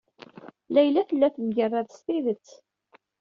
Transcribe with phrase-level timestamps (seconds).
[0.73, 2.47] Layla tella temgerrad s tidet.